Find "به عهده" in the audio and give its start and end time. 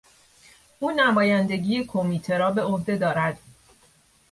2.51-2.95